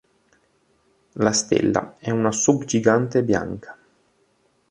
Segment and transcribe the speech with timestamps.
[1.11, 3.77] La stella è una subgigante bianca.